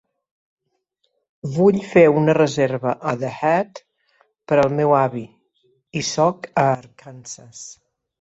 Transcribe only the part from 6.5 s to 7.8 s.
a Arkansas.